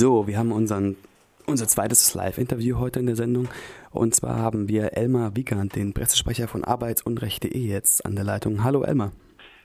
[0.00, 0.96] So, wir haben unseren,
[1.44, 3.50] unser zweites Live-Interview heute in der Sendung.
[3.90, 8.64] Und zwar haben wir Elmar Wiegand, den Pressesprecher von Arbeitsunrecht.de jetzt an der Leitung.
[8.64, 9.12] Hallo Elmar.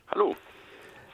[0.10, 0.36] Hallo.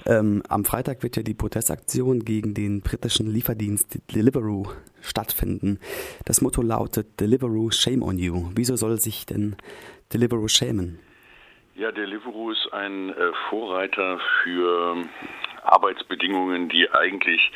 [0.08, 4.66] Ähm, am Freitag wird ja die Protestaktion gegen den britischen Lieferdienst Deliveroo
[5.02, 5.80] stattfinden.
[6.26, 8.50] Das Motto lautet Deliveroo Shame on You.
[8.56, 9.56] Wieso soll sich denn
[10.12, 10.98] Deliveroo schämen?
[11.76, 14.98] Ja, Deliveroo ist ein äh, Vorreiter für
[15.64, 17.52] Arbeitsbedingungen, die eigentlich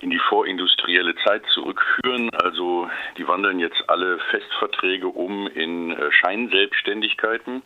[0.00, 2.30] in die vorindustrielle Zeit zurückführen.
[2.34, 7.62] Also die wandeln jetzt alle Festverträge um in äh, Scheinselbstständigkeiten.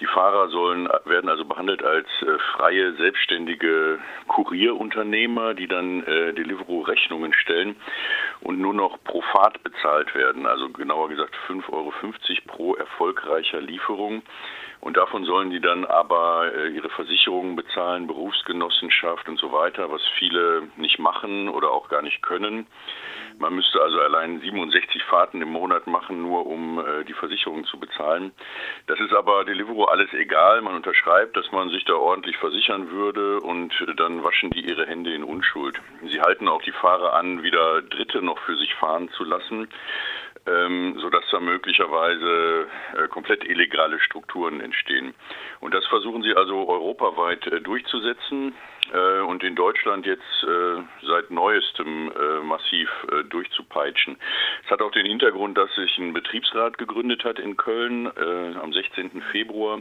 [0.00, 3.98] Die Fahrer sollen werden also behandelt als äh, freie selbstständige
[4.28, 7.76] Kurierunternehmer, die dann äh, Deliveroo Rechnungen stellen
[8.40, 10.46] und nur noch pro Fahrt bezahlt werden.
[10.46, 11.92] Also genauer gesagt 5,50 Euro
[12.46, 14.22] pro erfolgreicher Lieferung.
[14.82, 20.02] Und davon sollen die dann aber äh, ihre Versicherungen bezahlen, Berufsgenossenschaft und so weiter, was
[20.18, 22.66] viele nicht machen oder auch gar nicht können.
[23.38, 27.78] Man müsste also allein 67 Fahrten im Monat machen, nur um äh, die Versicherung zu
[27.78, 28.32] bezahlen.
[28.86, 30.60] Das ist aber Deliveroo alles egal.
[30.60, 35.14] Man unterschreibt, dass man sich da ordentlich versichern würde und dann waschen die ihre Hände
[35.14, 35.80] in Unschuld.
[36.04, 39.68] Sie halten auch die Fahrer an, wieder Dritte noch für sich fahren zu lassen
[40.46, 45.14] ähm, sodass da möglicherweise äh, komplett illegale Strukturen entstehen.
[45.60, 48.54] Und das versuchen sie also europaweit äh, durchzusetzen
[48.92, 54.16] äh, und in Deutschland jetzt äh, seit neuestem äh, massiv äh, durchzupeitschen.
[54.64, 59.22] Es hat auch den Hintergrund, dass sich ein Betriebsrat gegründet hat in Köln am 16.
[59.30, 59.80] Februar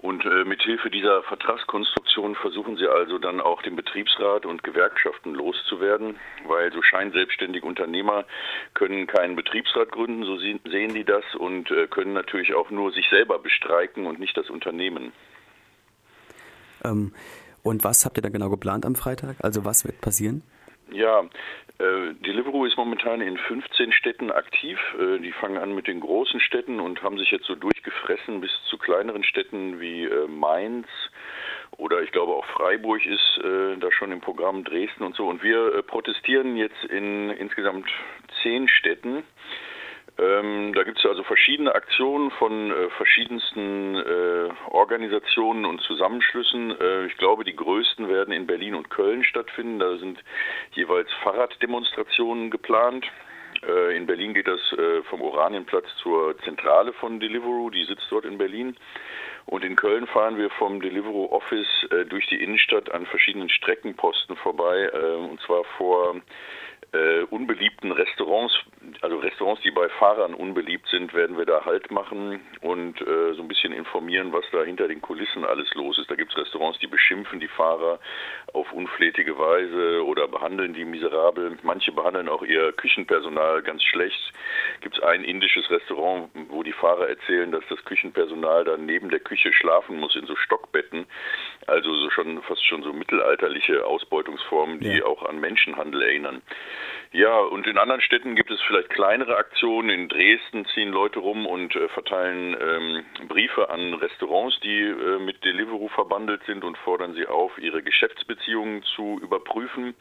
[0.00, 6.16] und äh, mithilfe dieser Vertragskonstruktion versuchen sie also dann auch den Betriebsrat und Gewerkschaften loszuwerden,
[6.46, 8.24] weil so scheinselbstständige Unternehmer
[8.74, 13.08] können keinen Betriebsrat gründen, so sehen die das, und äh, können natürlich auch nur sich
[13.10, 15.12] selber bestreiken und nicht das Unternehmen.
[16.84, 17.12] Ähm,
[17.64, 19.36] und was habt ihr da genau geplant am Freitag?
[19.42, 20.42] Also was wird passieren?
[20.90, 21.20] Ja,
[21.78, 24.78] äh, Deliveroo ist momentan in 15 Städten aktiv.
[24.98, 28.50] Äh, die fangen an mit den großen Städten und haben sich jetzt so durchgefressen bis
[28.68, 30.86] zu kleineren Städten wie äh, Mainz
[31.76, 35.28] oder ich glaube auch Freiburg ist äh, da schon im Programm, Dresden und so.
[35.28, 37.88] Und wir äh, protestieren jetzt in insgesamt
[38.42, 39.22] zehn Städten.
[40.18, 46.78] Ähm, da gibt es also verschiedene Aktionen von äh, verschiedensten äh, Organisationen und Zusammenschlüssen.
[46.80, 49.78] Äh, ich glaube, die größten werden in Berlin und Köln stattfinden.
[49.78, 50.18] Da sind
[50.72, 53.06] jeweils Fahrraddemonstrationen geplant.
[53.66, 58.24] Äh, in Berlin geht das äh, vom Oranienplatz zur Zentrale von Deliveroo, die sitzt dort
[58.24, 58.76] in Berlin.
[59.46, 64.36] Und in Köln fahren wir vom Deliveroo Office äh, durch die Innenstadt an verschiedenen Streckenposten
[64.36, 66.16] vorbei, und zwar vor
[67.28, 68.54] unbeliebten Restaurants,
[69.02, 73.42] also Restaurants, die bei Fahrern unbeliebt sind, werden wir da Halt machen und äh, so
[73.42, 76.10] ein bisschen informieren, was da hinter den Kulissen alles los ist.
[76.10, 77.98] Da gibt es Restaurants, die beschimpfen die Fahrer
[78.54, 81.58] auf unflätige Weise oder behandeln die miserabel.
[81.62, 84.32] Manche behandeln auch ihr Küchenpersonal ganz schlecht.
[84.80, 89.20] Gibt es ein indisches Restaurant, wo die Fahrer erzählen, dass das Küchenpersonal dann neben der
[89.20, 91.06] Küche schlafen muss in so Stockbetten.
[91.66, 95.04] Also so schon fast schon so mittelalterliche Ausbeutungsformen, die ja.
[95.04, 96.42] auch an Menschenhandel erinnern.
[97.12, 99.88] Ja, und in anderen Städten gibt es vielleicht kleinere Aktionen.
[99.88, 105.42] In Dresden ziehen Leute rum und äh, verteilen ähm, Briefe an Restaurants, die äh, mit
[105.42, 109.94] Deliveroo verbandelt sind und fordern sie auf, ihre Geschäftsbeziehungen zu überprüfen.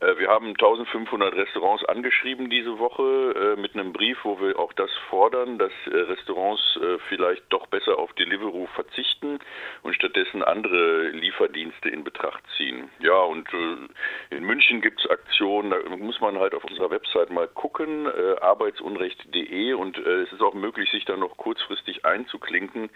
[0.00, 4.72] Äh, wir haben 1500 Restaurants angeschrieben diese Woche äh, mit einem Brief, wo wir auch
[4.74, 9.38] das fordern, dass äh, Restaurants vielleicht doch besser auf Deliveroo verzichten
[9.82, 12.90] und stattdessen andere Lieferdienste in Betracht ziehen.
[12.98, 13.48] Ja, und
[14.30, 18.06] in München gibt es Aktionen, da muss man halt auf unserer Website mal gucken,
[18.40, 22.90] arbeitsunrecht.de und es ist auch möglich, sich da noch kurzfristig einzuklinken.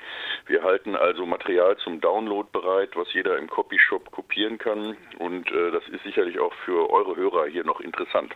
[0.46, 5.86] Wir halten also Material zum Download bereit, was jeder im Copyshop kopieren kann und das
[5.88, 8.34] ist sicherlich auch für eure Hörer hier noch interessant?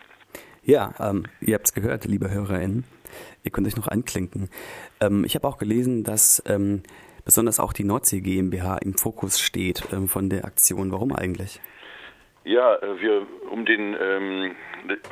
[0.63, 2.85] Ja, ähm, ihr habt es gehört, liebe HörerInnen.
[3.43, 4.49] Ihr könnt euch noch anklinken.
[4.99, 6.81] Ähm, ich habe auch gelesen, dass ähm,
[7.23, 10.91] besonders auch die Nordsee GmbH im Fokus steht ähm, von der Aktion.
[10.91, 11.61] Warum eigentlich?
[12.45, 14.55] Ja, äh, wir, um den, ähm,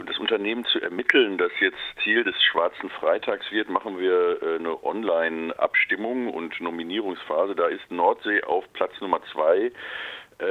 [0.05, 4.83] das Unternehmen zu ermitteln, das jetzt Ziel des Schwarzen Freitags wird, machen wir äh, eine
[4.83, 7.55] Online-Abstimmung und Nominierungsphase.
[7.55, 9.71] Da ist Nordsee auf Platz Nummer zwei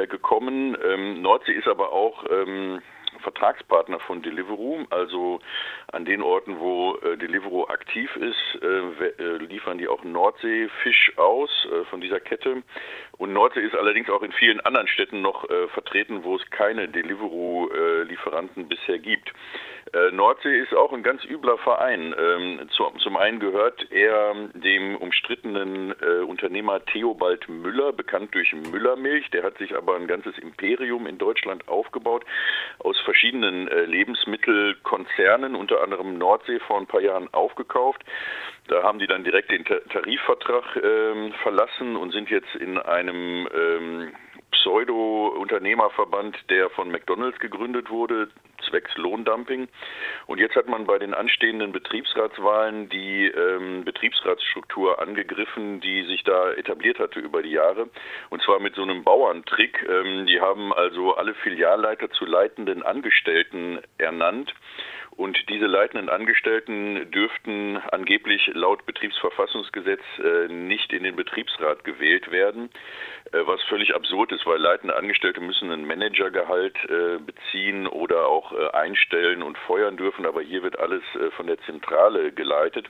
[0.06, 0.76] gekommen.
[0.84, 2.80] Ähm, Nordsee ist aber auch ähm,
[3.22, 5.40] Vertragspartner von Deliveroo, also
[5.92, 11.50] an den Orten, wo äh, Deliveroo aktiv ist, äh, äh, liefern die auch Nordseefisch aus
[11.90, 12.62] von dieser Kette.
[13.18, 18.68] Und Nordsee ist allerdings auch in vielen anderen Städten noch vertreten, wo es keine Deliveroo-Lieferanten
[18.68, 19.32] bisher gibt.
[20.12, 22.14] Nordsee ist auch ein ganz übler Verein.
[22.18, 25.92] Ähm, zu, zum einen gehört er dem umstrittenen
[26.26, 29.30] Unternehmer Theobald Müller, bekannt durch Müllermilch.
[29.30, 32.24] Der hat sich aber ein ganzes Imperium in Deutschland aufgebaut
[32.78, 33.11] aus verschiedenen
[33.68, 38.02] äh, Lebensmittelkonzernen, unter anderem Nordsee vor ein paar Jahren aufgekauft.
[38.68, 44.12] Da haben die dann direkt den Tarifvertrag ähm, verlassen und sind jetzt in einem ähm,
[44.52, 48.28] Pseudo-Unternehmerverband, der von McDonalds gegründet wurde,
[48.72, 49.68] zwecks Lohndumping.
[50.26, 56.52] Und jetzt hat man bei den anstehenden Betriebsratswahlen die ähm, Betriebsratsstruktur angegriffen, die sich da
[56.52, 57.88] etabliert hatte über die Jahre.
[58.30, 59.86] Und zwar mit so einem Bauerntrick.
[59.88, 64.52] Ähm, die haben also alle Filialleiter zu leitenden Angestellten ernannt
[65.16, 72.70] und diese leitenden Angestellten dürften angeblich laut Betriebsverfassungsgesetz äh, nicht in den Betriebsrat gewählt werden,
[73.32, 78.52] äh, was völlig absurd ist, weil leitende Angestellte müssen ein Managergehalt äh, beziehen oder auch
[78.72, 81.02] einstellen und feuern dürfen, aber hier wird alles
[81.36, 82.86] von der Zentrale geleitet.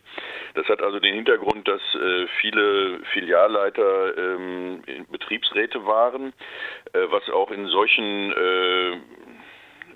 [0.55, 1.81] Das hat also den Hintergrund, dass
[2.41, 6.33] viele Filialleiter ähm, Betriebsräte waren,
[6.93, 8.33] was auch in solchen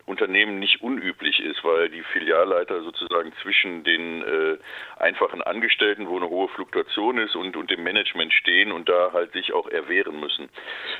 [0.06, 4.56] Unternehmen nicht unüblich ist, weil die Filialleiter sozusagen zwischen den äh,
[4.98, 9.32] einfachen Angestellten, wo eine hohe Fluktuation ist, und, und dem Management stehen und da halt
[9.32, 10.48] sich auch erwehren müssen.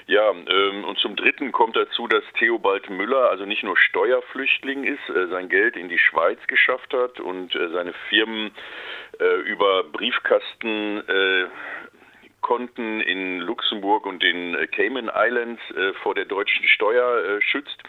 [0.06, 5.08] Ja, ähm, und zum Dritten kommt dazu, dass Theobald Müller also nicht nur Steuerflüchtling ist,
[5.08, 8.50] äh, sein Geld in die Schweiz geschafft hat und äh, seine Firmen
[9.20, 11.02] äh, über Briefkasten
[12.46, 17.42] äh, Konten in Luxemburg und den äh, Cayman Islands äh, vor der deutschen Steuer äh,
[17.42, 17.82] schützt,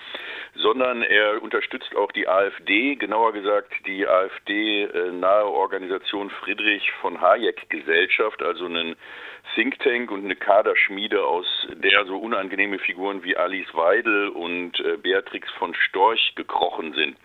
[0.55, 8.41] sondern er unterstützt auch die AfD, genauer gesagt die AfD-nahe Organisation Friedrich von Hayek Gesellschaft,
[8.41, 8.95] also einen
[9.55, 15.49] Think Tank und eine Kaderschmiede, aus der so unangenehme Figuren wie Alice Weidel und Beatrix
[15.51, 17.17] von Storch gekrochen sind.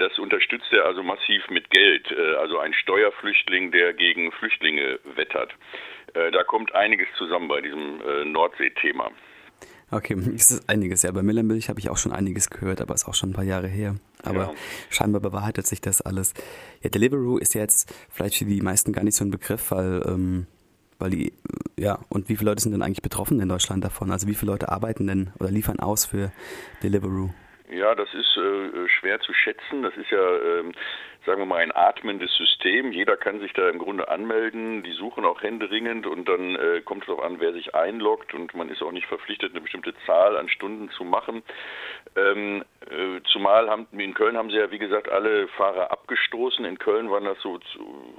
[0.00, 5.54] Das unterstützt er also massiv mit Geld, also ein Steuerflüchtling, der gegen Flüchtlinge wettert.
[6.32, 9.10] Da kommt einiges zusammen bei diesem äh, Nordsee-Thema.
[9.90, 11.02] Okay, es ist einiges.
[11.02, 13.44] Ja, bei Millermilch habe ich auch schon einiges gehört, aber ist auch schon ein paar
[13.44, 13.96] Jahre her.
[14.22, 14.54] Aber ja.
[14.90, 16.34] scheinbar bewahrheitet sich das alles.
[16.82, 20.46] Ja, Deliveroo ist jetzt vielleicht für die meisten gar nicht so ein Begriff, weil, ähm,
[20.98, 21.32] weil die,
[21.78, 24.10] ja, und wie viele Leute sind denn eigentlich betroffen in Deutschland davon?
[24.10, 26.32] Also wie viele Leute arbeiten denn oder liefern aus für
[26.82, 27.30] Deliveroo?
[27.70, 29.82] Ja, das ist äh, schwer zu schätzen.
[29.82, 30.72] Das ist ja, ähm,
[31.24, 32.92] sagen wir mal, ein atmendes System.
[32.92, 34.84] Jeder kann sich da im Grunde anmelden.
[34.84, 38.54] Die suchen auch händeringend und dann äh, kommt es darauf an, wer sich einloggt und
[38.54, 41.42] man ist auch nicht verpflichtet, eine bestimmte Zahl an Stunden zu machen.
[42.14, 46.64] Ähm, äh, zumal haben, in Köln haben sie ja, wie gesagt, alle Fahrer abgestoßen.
[46.64, 47.58] In Köln waren das so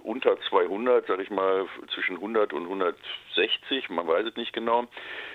[0.03, 4.87] unter 200, sag ich mal, zwischen 100 und 160, man weiß es nicht genau.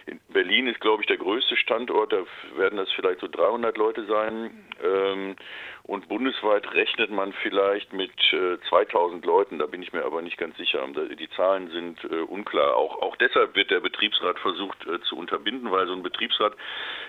[0.07, 2.25] In Berlin ist, glaube ich, der größte Standort, da
[2.57, 4.51] werden das vielleicht so 300 Leute sein.
[4.83, 5.37] Ähm,
[5.85, 10.39] und bundesweit rechnet man vielleicht mit äh, 2000 Leuten, da bin ich mir aber nicht
[10.39, 10.87] ganz sicher.
[11.19, 12.77] Die Zahlen sind äh, unklar.
[12.77, 16.55] Auch, auch deshalb wird der Betriebsrat versucht äh, zu unterbinden, weil so ein Betriebsrat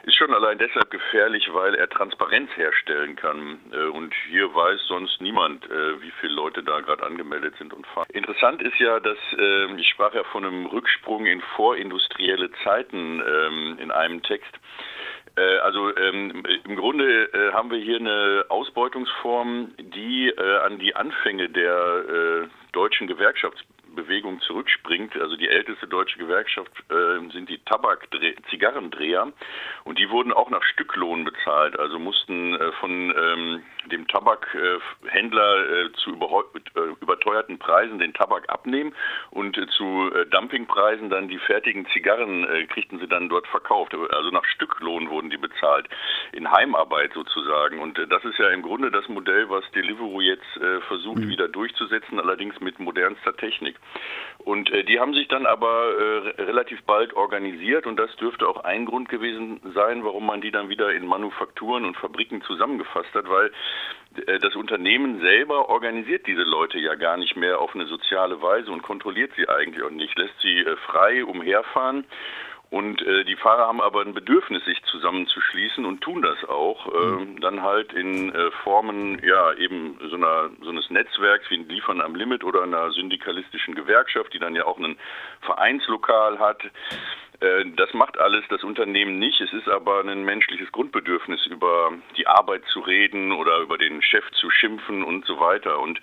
[0.03, 3.59] ist schon allein deshalb gefährlich, weil er Transparenz herstellen kann.
[3.71, 7.85] Äh, und hier weiß sonst niemand, äh, wie viele Leute da gerade angemeldet sind und
[7.87, 8.07] fahren.
[8.11, 13.77] Interessant ist ja, dass ähm, ich sprach ja von einem Rücksprung in vorindustrielle Zeiten ähm,
[13.79, 14.51] in einem Text.
[15.35, 21.49] Äh, also ähm, im Grunde haben wir hier eine Ausbeutungsform, die äh, an die Anfänge
[21.49, 23.61] der äh, deutschen Gewerkschafts
[23.95, 25.15] Bewegung zurückspringt.
[25.15, 29.31] Also die älteste deutsche Gewerkschaft äh, sind die Tabak-Zigarrendreher
[29.83, 31.77] und die wurden auch nach Stücklohn bezahlt.
[31.79, 38.93] Also mussten äh, von ähm, dem Tabakhändler äh, zu äh, überteuerten Preisen den Tabak abnehmen
[39.31, 43.93] und zu Dumpingpreisen dann die fertigen Zigarren kriegten sie dann dort verkauft.
[43.93, 45.87] Also nach Stücklohn wurden die bezahlt
[46.33, 47.79] in Heimarbeit sozusagen.
[47.79, 51.29] Und das ist ja im Grunde das Modell, was Deliveroo jetzt versucht mhm.
[51.29, 53.75] wieder durchzusetzen, allerdings mit modernster Technik.
[54.45, 58.63] Und äh, die haben sich dann aber äh, relativ bald organisiert und das dürfte auch
[58.63, 63.29] ein Grund gewesen sein, warum man die dann wieder in Manufakturen und Fabriken zusammengefasst hat,
[63.29, 63.51] weil
[64.27, 68.71] äh, das Unternehmen selber organisiert diese Leute ja gar nicht mehr auf eine soziale Weise
[68.71, 72.05] und kontrolliert sie eigentlich auch nicht, lässt sie äh, frei umherfahren
[72.73, 76.87] und äh, die Fahrer haben aber ein Bedürfnis, sich zusammenzuschließen und tun das auch.
[76.87, 77.39] Äh, mhm.
[77.39, 82.01] Dann halt in äh, Formen, ja, eben so, einer, so eines Netzwerks wie ein Liefern
[82.01, 84.97] am Limit oder einer syndikalistischen Gewerkschaft, die dann ja auch ein
[85.41, 86.63] Vereinslokal hat.
[87.43, 89.41] Äh, das macht alles das Unternehmen nicht.
[89.41, 94.23] Es ist aber ein menschliches Grundbedürfnis, über die Arbeit zu reden oder über den Chef
[94.31, 95.79] zu schimpfen und so weiter.
[95.79, 95.99] Und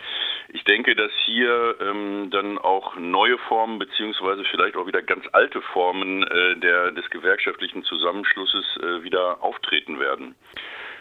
[0.49, 5.63] ich denke, dass hier ähm, dann auch neue Formen beziehungsweise vielleicht auch wieder ganz alte
[5.63, 10.35] Formen äh, der, des gewerkschaftlichen Zusammenschlusses äh, wieder auftreten werden.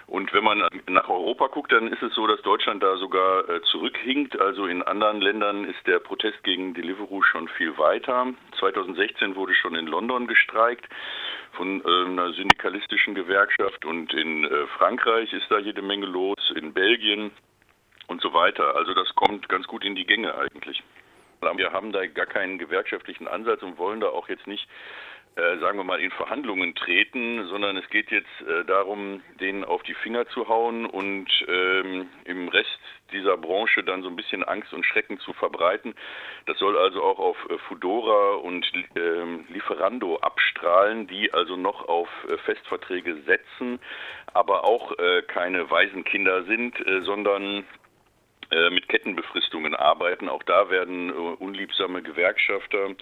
[0.09, 3.61] Und wenn man nach Europa guckt, dann ist es so, dass Deutschland da sogar äh,
[3.61, 4.39] zurückhinkt.
[4.41, 8.33] Also in anderen Ländern ist der Protest gegen Deliveroo schon viel weiter.
[8.57, 10.89] 2016 wurde schon in London gestreikt
[11.51, 16.73] von äh, einer syndikalistischen Gewerkschaft und in äh, Frankreich ist da jede Menge los, in
[16.73, 17.29] Belgien
[18.07, 18.75] und so weiter.
[18.75, 20.81] Also das kommt ganz gut in die Gänge eigentlich.
[21.55, 24.67] Wir haben da gar keinen gewerkschaftlichen Ansatz und wollen da auch jetzt nicht
[25.59, 29.93] sagen wir mal, in Verhandlungen treten, sondern es geht jetzt äh, darum, denen auf die
[29.93, 32.79] Finger zu hauen und ähm, im Rest
[33.11, 35.93] dieser Branche dann so ein bisschen Angst und Schrecken zu verbreiten.
[36.45, 38.65] Das soll also auch auf äh, Fudora und
[38.95, 43.79] äh, Lieferando abstrahlen, die also noch auf äh, Festverträge setzen,
[44.33, 47.65] aber auch äh, keine Waisenkinder sind, sondern
[48.71, 50.27] mit Kettenbefristungen arbeiten.
[50.27, 52.95] Auch da werden unliebsame Gewerkschafter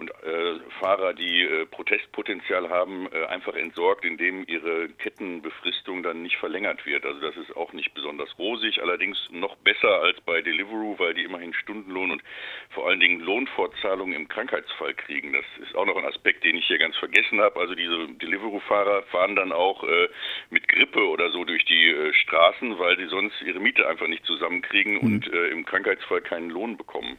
[0.00, 6.36] und äh, Fahrer, die äh, Protestpotenzial haben, äh, einfach entsorgt, indem ihre Kettenbefristung dann nicht
[6.38, 7.04] verlängert wird.
[7.04, 11.24] Also das ist auch nicht besonders rosig, allerdings noch besser als bei Deliveroo, weil die
[11.24, 12.22] immerhin Stundenlohn und
[12.70, 15.34] vor allen Dingen Lohnfortzahlung im Krankheitsfall kriegen.
[15.34, 17.60] Das ist auch noch ein Aspekt, den ich hier ganz vergessen habe.
[17.60, 20.08] Also diese Deliveroo-Fahrer fahren dann auch äh,
[20.48, 24.24] mit Grippe oder so durch die äh, Straßen, weil sie sonst ihre Miete einfach nicht
[24.24, 25.00] zusammenkriegen mhm.
[25.00, 27.18] und äh, im Krankheitsfall keinen Lohn bekommen.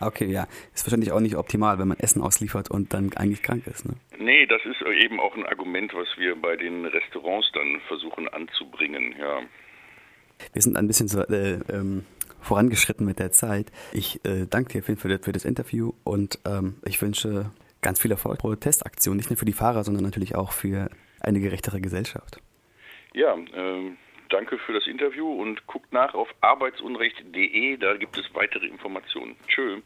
[0.00, 0.46] Okay, ja.
[0.74, 3.94] Ist wahrscheinlich auch nicht optimal, wenn man Essen ausliefert und dann eigentlich krank ist, ne?
[4.18, 9.14] Nee, das ist eben auch ein Argument, was wir bei den Restaurants dann versuchen anzubringen,
[9.18, 9.40] ja.
[10.52, 12.04] Wir sind ein bisschen so, äh, ähm,
[12.40, 13.70] vorangeschritten mit der Zeit.
[13.92, 17.50] Ich äh, danke dir auf jeden Fall für das Interview und ähm, ich wünsche
[17.82, 18.38] ganz viel Erfolg.
[18.38, 20.90] Protestaktion, nicht nur für die Fahrer, sondern natürlich auch für
[21.20, 22.40] eine gerechtere Gesellschaft.
[23.12, 23.98] Ja, ähm
[24.30, 29.36] danke für das Interview und guckt nach auf arbeitsunrecht.de, da gibt es weitere Informationen.
[29.48, 29.80] Tschö.